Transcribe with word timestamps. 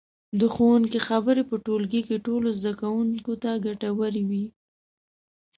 د 0.39 0.41
ښوونکي 0.53 0.99
خبرې 1.07 1.43
په 1.49 1.55
ټولګي 1.65 2.01
کې 2.07 2.23
ټولو 2.25 2.47
زده 2.59 2.71
کوونکو 2.81 3.33
ته 3.43 3.51
ګټورې 3.65 4.23
وي. 4.29 4.45